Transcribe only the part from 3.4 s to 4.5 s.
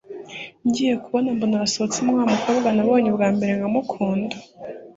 nkamukunda